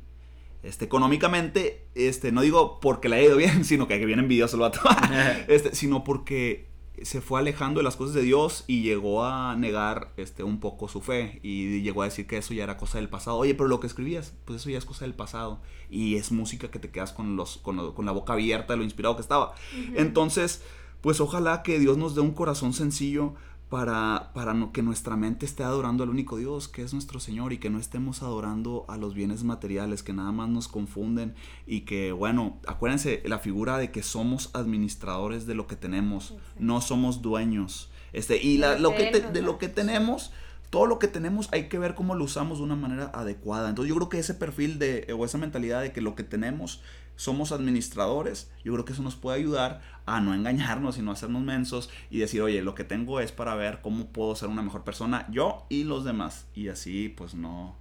[0.63, 4.61] este, económicamente, este, no digo porque le ha ido bien, sino que, viene envidioso el
[4.61, 4.81] vato,
[5.47, 6.69] este, sino porque
[7.03, 10.87] se fue alejando de las cosas de Dios y llegó a negar este, un poco
[10.87, 13.37] su fe y llegó a decir que eso ya era cosa del pasado.
[13.37, 16.69] Oye, pero lo que escribías, pues eso ya es cosa del pasado y es música
[16.69, 19.55] que te quedas con, los, con, con la boca abierta de lo inspirado que estaba.
[19.95, 20.61] Entonces,
[21.01, 23.33] pues ojalá que Dios nos dé un corazón sencillo
[23.71, 27.53] para, para no, que nuestra mente esté adorando al único Dios, que es nuestro Señor,
[27.53, 31.81] y que no estemos adorando a los bienes materiales que nada más nos confunden y
[31.81, 37.21] que, bueno, acuérdense la figura de que somos administradores de lo que tenemos, no somos
[37.21, 37.89] dueños.
[38.11, 40.33] Este, y la, lo que de lo que tenemos,
[40.69, 43.69] todo lo que tenemos hay que ver cómo lo usamos de una manera adecuada.
[43.69, 46.81] Entonces yo creo que ese perfil de, o esa mentalidad de que lo que tenemos
[47.15, 51.43] somos administradores, yo creo que eso nos puede ayudar a no engañarnos y no hacernos
[51.43, 54.83] mensos y decir, oye, lo que tengo es para ver cómo puedo ser una mejor
[54.83, 56.47] persona, yo y los demás.
[56.55, 57.75] Y así, pues no,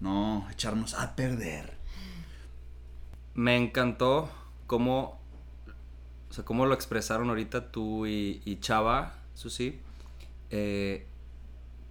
[0.00, 1.78] no echarnos a perder.
[3.34, 4.30] Me encantó
[4.66, 5.20] cómo,
[6.30, 9.78] o sea, cómo lo expresaron ahorita tú y, Chava, Susi,
[10.50, 11.06] eh,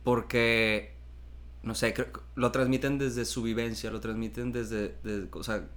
[0.04, 0.96] porque,
[1.64, 1.94] no sé,
[2.36, 4.96] lo transmiten desde su vivencia, lo transmiten desde,
[5.32, 5.68] o sea,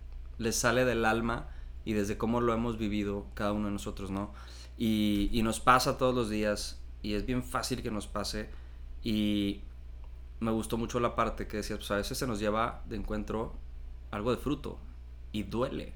[0.43, 1.49] les sale del alma
[1.85, 4.33] y desde cómo lo hemos vivido cada uno de nosotros, ¿no?
[4.79, 8.49] Y, nos pasa todos los días y es bien fácil que nos pase
[9.03, 9.61] y
[10.41, 13.55] me gustó mucho la parte que decías, pues a veces se nos lleva de encuentro
[14.11, 14.79] algo de fruto
[15.31, 15.95] y duele,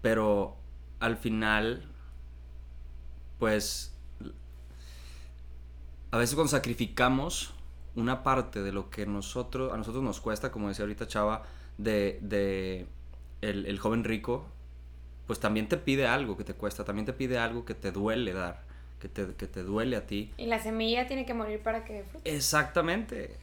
[0.00, 0.56] pero
[1.00, 1.88] al final,
[3.38, 3.94] pues,
[6.10, 7.54] a veces cuando sacrificamos
[7.94, 11.44] una parte de lo que nosotros, a nosotros nos cuesta, como decía ahorita Chava,
[11.78, 12.86] de
[13.42, 14.46] el, joven rico,
[15.26, 18.32] pues también te pide algo que te cuesta, también te pide algo que te duele
[18.32, 18.62] dar,
[19.00, 20.32] que te, que te duele a ti.
[20.38, 22.34] Y la semilla tiene que morir para que frute.
[22.34, 23.36] Exactamente.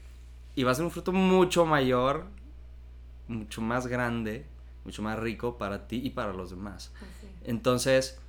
[0.56, 2.26] Y va a ser un fruto mucho mayor,
[3.28, 4.46] mucho más grande,
[4.86, 6.92] mucho más rico para ti y para los demás.
[7.44, 8.20] Entonces,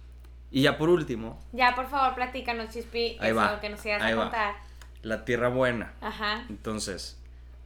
[0.51, 1.39] y ya por último.
[1.53, 4.55] Ya, por favor, platícanos, Chispi, ahí va, que nos ibas a contar.
[5.03, 5.95] La tierra buena.
[6.01, 6.45] Ajá.
[6.49, 7.19] Entonces,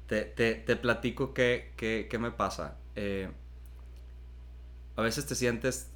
[0.06, 2.76] te, te, te platico qué, qué, qué me pasa.
[2.94, 3.28] Eh,
[4.96, 5.90] a veces te sientes,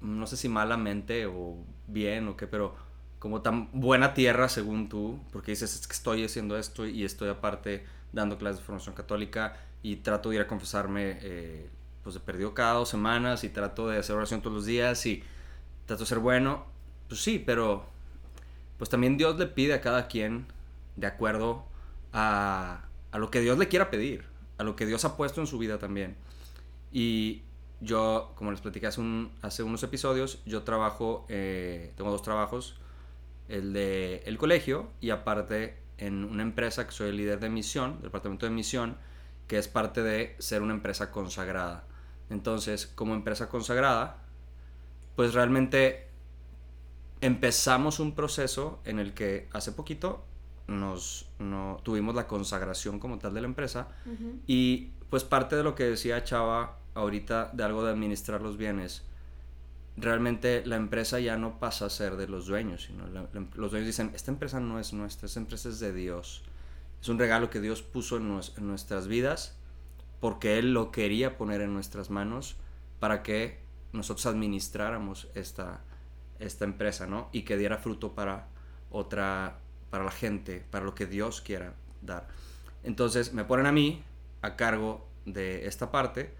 [0.00, 2.74] no sé si malamente o bien o qué, pero
[3.18, 7.28] como tan buena tierra según tú, porque dices, es que estoy haciendo esto y estoy
[7.30, 11.70] aparte dando clases de formación católica y trato de ir a confesarme, eh,
[12.02, 15.22] pues de perdido cada dos semanas y trato de hacer oración todos los días y
[15.86, 16.66] trato de ser bueno,
[17.08, 17.86] pues sí, pero
[18.76, 20.46] pues también Dios le pide a cada quien
[20.96, 21.64] de acuerdo
[22.12, 24.24] a, a lo que Dios le quiera pedir,
[24.58, 26.16] a lo que Dios ha puesto en su vida también.
[26.92, 27.42] Y,
[27.80, 29.02] yo, como les platicé hace,
[29.42, 32.76] hace unos episodios, yo trabajo, eh, tengo dos trabajos,
[33.48, 38.00] el de el colegio y aparte en una empresa que soy el líder de misión,
[38.02, 38.96] departamento de misión,
[39.46, 41.84] que es parte de ser una empresa consagrada.
[42.30, 44.22] Entonces, como empresa consagrada,
[45.14, 46.08] pues realmente
[47.20, 50.24] empezamos un proceso en el que hace poquito
[50.66, 53.88] nos no, tuvimos la consagración como tal de la empresa
[54.46, 59.02] y pues parte de lo que decía Chava ahorita de algo de administrar los bienes,
[59.96, 64.10] realmente la empresa ya no pasa a ser de los dueños, sino los dueños dicen,
[64.14, 66.42] esta empresa no es nuestra, esta empresa es de Dios.
[67.00, 69.56] Es un regalo que Dios puso en, en nuestras vidas
[70.20, 72.56] porque Él lo quería poner en nuestras manos
[72.98, 73.58] para que
[73.92, 75.82] nosotros administráramos esta,
[76.38, 77.28] esta empresa, ¿no?
[77.32, 78.48] Y que diera fruto para
[78.90, 79.58] otra,
[79.90, 82.26] para la gente, para lo que Dios quiera dar.
[82.82, 84.02] Entonces me ponen a mí
[84.42, 86.34] a cargo de esta parte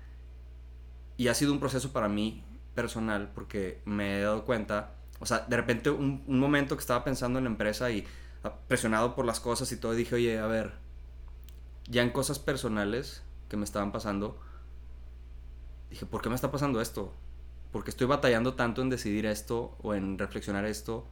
[1.17, 2.43] y ha sido un proceso para mí
[2.75, 7.39] personal porque me he dado cuenta, o sea, de repente un, momento que estaba pensando
[7.39, 8.07] en la empresa y
[8.69, 10.73] presionado por las cosas y todo, dije, oye, a ver,
[11.89, 14.39] ya en cosas personales que me estaban pasando,
[15.91, 17.13] dije, ¿por qué me está pasando esto?
[17.73, 21.07] Porque estoy batallando tanto en decidir esto o en reflexionar esto.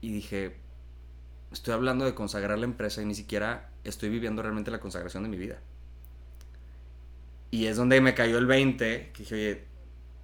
[0.00, 0.56] Y dije,
[1.52, 5.28] estoy hablando de consagrar la empresa y ni siquiera estoy viviendo realmente la consagración de
[5.28, 5.58] mi vida.
[7.50, 9.64] Y es donde me cayó el 20, que dije, oye,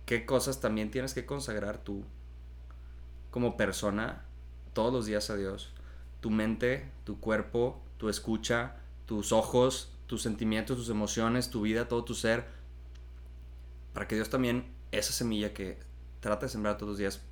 [0.06, 2.04] ¿qué cosas también tienes que consagrar tú
[3.30, 4.24] como persona
[4.74, 5.72] todos los días a Dios?
[6.20, 12.04] Tu mente, tu cuerpo, tu escucha, tus ojos, tus sentimientos, tus emociones, tu vida, todo
[12.04, 12.46] tu ser,
[13.92, 15.78] para que Dios también, esa semilla que
[16.20, 17.22] trata de sembrar todos los días,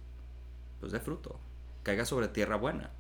[0.81, 1.39] pues dé fruto,
[1.83, 2.91] caiga sobre tierra buena.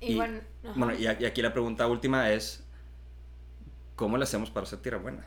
[0.00, 2.64] Y, bueno, y aquí la pregunta última es,
[3.94, 5.24] ¿cómo le hacemos para hacer tierra buena?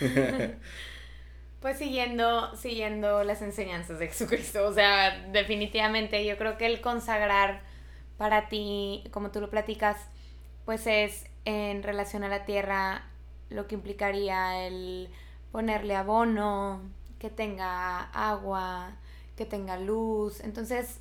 [1.60, 4.66] pues siguiendo, siguiendo las enseñanzas de Jesucristo.
[4.66, 7.62] O sea, definitivamente yo creo que el consagrar
[8.16, 9.96] para ti, como tú lo platicas,
[10.64, 13.04] pues es en relación a la tierra
[13.48, 15.08] lo que implicaría el
[15.50, 16.82] ponerle abono,
[17.18, 18.96] que tenga agua,
[19.36, 20.40] que tenga luz.
[20.40, 21.00] Entonces,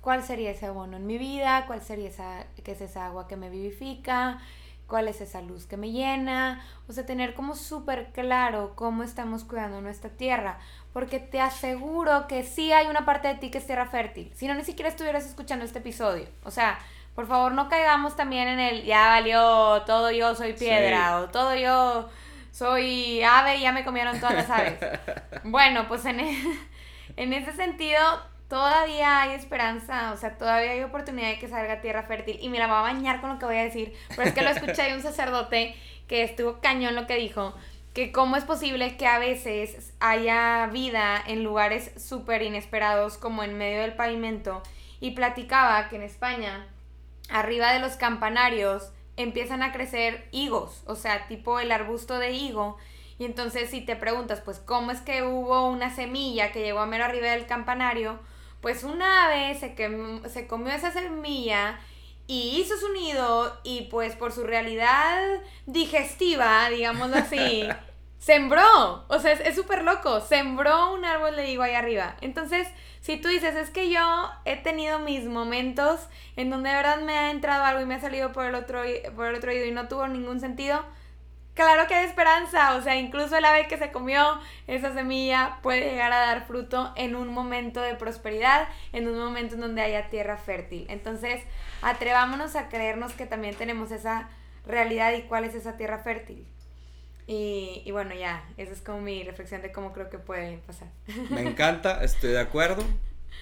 [0.00, 1.64] ¿cuál sería ese abono en mi vida?
[1.66, 4.40] ¿Cuál sería esa, qué es esa agua que me vivifica?
[4.88, 9.44] Cuál es esa luz que me llena, o sea, tener como súper claro cómo estamos
[9.44, 10.58] cuidando nuestra tierra,
[10.92, 14.48] porque te aseguro que sí hay una parte de ti que es tierra fértil, si
[14.48, 16.78] no ni siquiera estuvieras escuchando este episodio, o sea,
[17.14, 21.54] por favor no caigamos también en el ya valió, todo yo soy piedra, o todo
[21.54, 22.08] yo
[22.52, 24.78] soy ave y ya me comieron todas las aves.
[25.44, 26.38] bueno, pues en, e,
[27.16, 28.00] en ese sentido
[28.48, 32.38] todavía hay esperanza, o sea, todavía hay oportunidad de que salga tierra fértil.
[32.40, 34.42] Y mira, me va a bañar con lo que voy a decir, pero es que
[34.42, 37.54] lo escuché de un sacerdote que estuvo cañón lo que dijo,
[37.94, 43.58] que cómo es posible que a veces haya vida en lugares súper inesperados como en
[43.58, 44.62] medio del pavimento.
[45.00, 46.66] Y platicaba que en España,
[47.28, 52.78] arriba de los campanarios, empiezan a crecer higos, o sea, tipo el arbusto de higo
[53.18, 56.86] y entonces si te preguntas, pues, ¿cómo es que hubo una semilla que llegó a
[56.86, 58.18] mero arriba del campanario?
[58.60, 61.78] Pues una ave se, que, se comió esa semilla
[62.26, 67.66] y hizo su nido y pues por su realidad digestiva, digámoslo así,
[68.18, 69.04] sembró.
[69.08, 70.20] O sea, es súper loco.
[70.20, 72.16] Sembró un árbol de higo ahí arriba.
[72.20, 72.68] Entonces,
[73.00, 76.00] si tú dices, es que yo he tenido mis momentos
[76.36, 78.82] en donde de verdad me ha entrado algo y me ha salido por el otro,
[79.16, 80.84] por el otro oído y no tuvo ningún sentido,
[81.58, 85.90] claro que hay esperanza, o sea, incluso el ave que se comió esa semilla puede
[85.90, 90.08] llegar a dar fruto en un momento de prosperidad, en un momento en donde haya
[90.08, 90.86] tierra fértil.
[90.88, 91.42] Entonces,
[91.82, 94.28] atrevámonos a creernos que también tenemos esa
[94.66, 96.46] realidad y cuál es esa tierra fértil.
[97.26, 100.88] Y, y bueno, ya, esa es como mi reflexión de cómo creo que puede pasar.
[101.30, 102.84] Me encanta, estoy de acuerdo.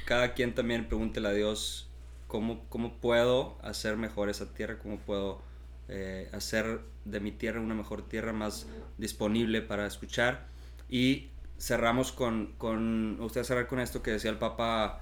[0.06, 1.90] Cada quien también pregúntele a Dios
[2.28, 5.42] cómo, cómo puedo hacer mejor esa tierra, cómo puedo
[5.88, 8.66] eh, hacer de mi tierra una mejor tierra más
[8.98, 10.46] disponible para escuchar.
[10.88, 15.00] Y cerramos con, con usted cerrar con esto que decía el Papa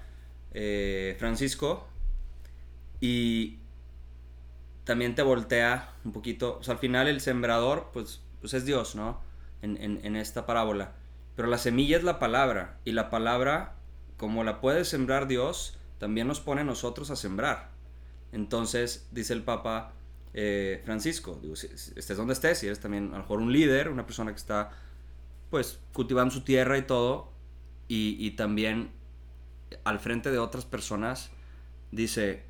[0.52, 1.86] eh, Francisco.
[3.00, 3.58] Y
[4.84, 6.60] también te voltea un poquito.
[6.66, 9.20] al final el sembrador, pues, pues es Dios, ¿no?
[9.62, 10.92] En, en esta parábola.
[11.36, 12.78] Pero la semilla es la palabra.
[12.84, 13.76] Y la palabra,
[14.18, 17.70] como la puede sembrar Dios, también nos pone a nosotros a sembrar.
[18.32, 19.94] Entonces, dice el Papa,
[20.34, 21.38] eh, Francisco.
[21.40, 24.32] Digo, si, estés donde estés, si eres también a lo mejor un líder, una persona
[24.32, 24.70] que está
[25.50, 27.32] pues cultivando su tierra y todo,
[27.86, 28.90] y, también
[29.84, 31.30] al frente de otras personas,
[31.92, 32.42] dice,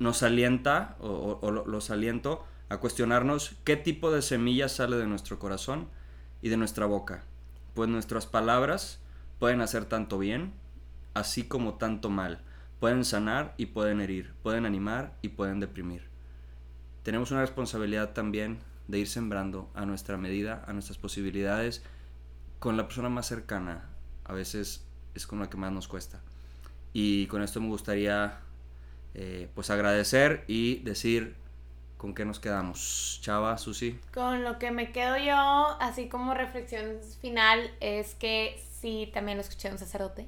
[0.00, 5.88] nos alienta o, los aliento a cuestionarnos qué tipo de semilla sale de nuestro corazón
[6.42, 7.22] y de nuestra boca.
[7.74, 8.98] Pues nuestras palabras
[9.38, 10.52] pueden hacer tanto bien,
[11.14, 12.42] así como tanto mal.
[12.80, 16.09] Pueden sanar y pueden herir, pueden animar y pueden deprimir
[17.02, 21.82] tenemos una responsabilidad también de ir sembrando a nuestra medida, a nuestras posibilidades,
[22.58, 23.88] con la persona más cercana.
[24.24, 24.84] A veces
[25.14, 26.20] es con la que más nos cuesta.
[26.92, 28.40] Y con esto me gustaría
[29.14, 31.36] eh, pues agradecer y decir
[32.00, 33.20] ¿con qué nos quedamos?
[33.20, 34.00] Chava, Susi.
[34.14, 39.42] Con lo que me quedo yo, así como reflexión final, es que sí, también lo
[39.42, 40.26] escuché de un sacerdote,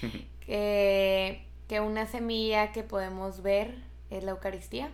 [0.46, 3.74] que, que una semilla que podemos ver
[4.10, 4.92] es la Eucaristía.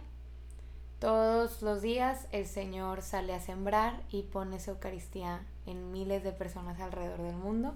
[1.01, 6.33] Todos los días el Señor sale a sembrar y pone esa Eucaristía en miles de
[6.33, 7.75] personas alrededor del mundo.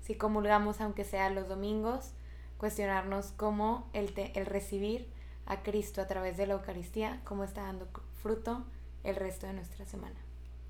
[0.00, 2.12] Si comulgamos, aunque sea los domingos,
[2.56, 5.06] cuestionarnos cómo el, te- el recibir
[5.44, 7.88] a Cristo a través de la Eucaristía, cómo está dando
[8.22, 8.64] fruto
[9.04, 10.16] el resto de nuestra semana.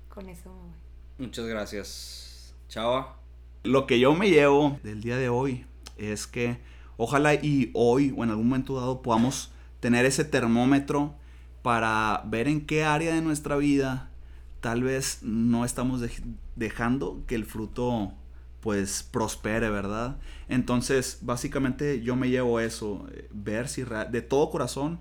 [0.09, 1.25] Con eso me voy.
[1.27, 2.53] Muchas gracias.
[2.67, 3.15] Chava.
[3.63, 5.65] Lo que yo me llevo del día de hoy
[5.97, 6.59] es que
[6.97, 11.15] ojalá y hoy o en algún momento dado podamos tener ese termómetro
[11.67, 14.09] para ver en qué área de nuestra vida
[14.61, 16.23] tal vez no estamos dej-
[16.55, 18.13] dejando que el fruto
[18.61, 20.17] pues prospere, ¿verdad?
[20.49, 24.99] Entonces, básicamente yo me llevo eso, eh, ver si de todo corazón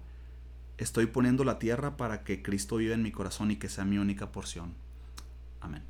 [0.79, 3.99] estoy poniendo la tierra para que Cristo viva en mi corazón y que sea mi
[3.99, 4.75] única porción.
[5.61, 5.83] Amén.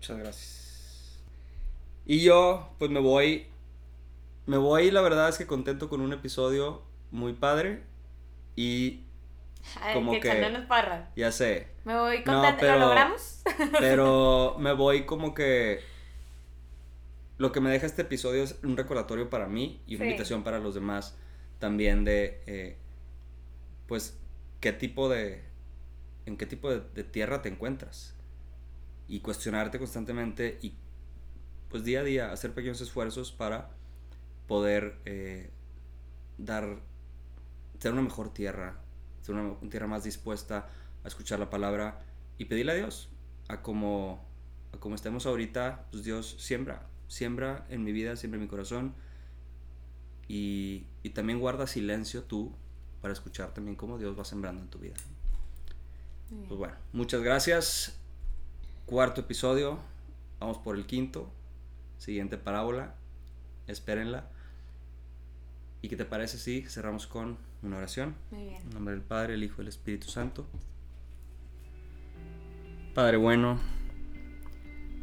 [0.00, 1.24] Muchas gracias.
[2.06, 3.46] Y yo, pues me voy.
[4.46, 7.84] Me voy, la verdad es que contento con un episodio muy padre.
[8.56, 9.00] Y
[9.80, 11.10] Ay, Como que que- echándonos parra.
[11.16, 11.68] ya sé.
[11.84, 12.56] Me voy No, contenta.
[12.60, 13.42] pero- ¿Lo logramos?
[13.80, 15.80] Pero me voy como que.
[17.38, 20.10] Lo que me deja este episodio es un recordatorio para mí y una Sí.
[20.10, 21.16] invitación para los demás
[21.58, 22.42] también de.
[22.46, 22.76] eh,
[23.88, 24.18] pues,
[24.60, 25.42] qué tipo de.
[26.26, 28.14] En qué tipo de, de tierra te encuentras.
[29.08, 30.74] Y cuestionarte constantemente y,
[31.68, 33.70] pues, día a día, hacer pequeños esfuerzos para
[34.46, 35.50] poder eh,
[36.38, 36.78] dar.
[37.78, 38.78] ser una mejor tierra,
[39.24, 40.68] ser una tierra más dispuesta
[41.02, 42.04] a escuchar la palabra
[42.36, 43.08] y pedirle a Dios,
[43.48, 44.22] a como,
[44.72, 48.94] a como estemos ahorita, pues Dios siembra, siembra en mi vida, siembra en mi corazón
[50.28, 52.52] y, y también guarda silencio tú
[53.00, 54.94] para escuchar también cómo Dios va sembrando en tu vida.
[56.46, 57.96] Pues bueno, muchas gracias.
[58.84, 59.78] Cuarto episodio,
[60.38, 61.32] vamos por el quinto,
[61.96, 62.94] siguiente parábola,
[63.68, 64.28] espérenla.
[65.80, 68.14] ¿Y qué te parece si cerramos con una oración?
[68.30, 68.62] Muy bien.
[68.62, 70.46] En nombre del Padre, el Hijo y el Espíritu Santo.
[72.94, 73.58] Padre bueno,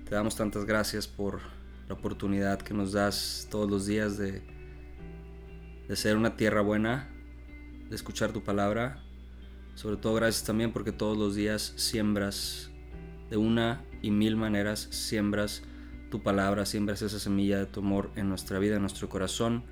[0.06, 1.42] te damos tantas gracias por
[1.88, 4.42] la oportunidad que nos das todos los días de,
[5.88, 7.10] de ser una tierra buena,
[7.90, 9.04] de escuchar tu palabra.
[9.76, 12.72] Sobre todo gracias también porque todos los días siembras
[13.30, 15.64] de una y mil maneras, siembras
[16.10, 19.64] tu palabra, siembras esa semilla de tu amor en nuestra vida, en nuestro corazón.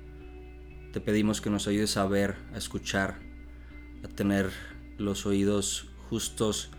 [0.92, 3.20] Te pedimos que nos ayudes a ver, a escuchar,
[4.02, 4.50] a tener
[4.98, 6.70] los oídos justos,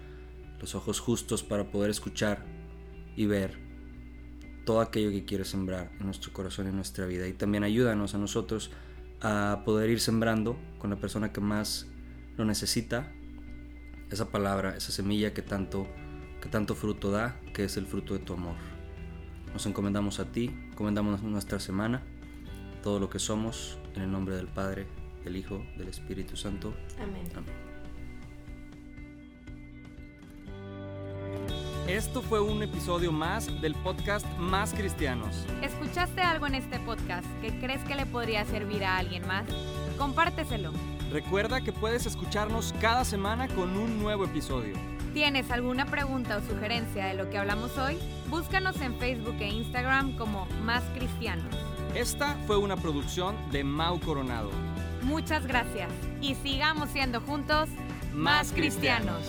[0.59, 2.45] los ojos justos para poder escuchar
[3.15, 3.57] y ver
[4.65, 7.25] todo aquello que quieres sembrar en nuestro corazón y en nuestra vida.
[7.27, 8.71] Y también ayúdanos a nosotros
[9.21, 11.87] a poder ir sembrando con la persona que más
[12.35, 13.11] lo necesita
[14.09, 15.87] esa palabra, esa semilla que tanto,
[16.41, 18.55] que tanto fruto da, que es el fruto de tu amor.
[19.53, 22.03] Nos encomendamos a ti, encomendamos nuestra semana,
[22.83, 24.87] todo lo que somos, en el nombre del Padre,
[25.23, 26.73] del Hijo, del Espíritu Santo.
[26.99, 27.23] Amén.
[27.35, 27.71] Amén.
[31.87, 35.45] Esto fue un episodio más del podcast Más Cristianos.
[35.61, 39.45] ¿Escuchaste algo en este podcast que crees que le podría servir a alguien más?
[39.97, 40.71] Compárteselo.
[41.11, 44.75] Recuerda que puedes escucharnos cada semana con un nuevo episodio.
[45.13, 47.97] ¿Tienes alguna pregunta o sugerencia de lo que hablamos hoy?
[48.29, 51.53] Búscanos en Facebook e Instagram como Más Cristianos.
[51.95, 54.49] Esta fue una producción de Mau Coronado.
[55.01, 57.67] Muchas gracias y sigamos siendo juntos
[58.13, 59.21] Más cristianos.